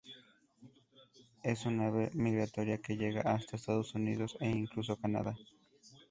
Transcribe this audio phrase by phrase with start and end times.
[1.43, 5.35] Es un ave migratoria que llega hasta Estados Unidos e incluso Canadá.